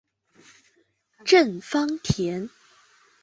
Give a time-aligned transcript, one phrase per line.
[1.23, 2.49] 郑芳田。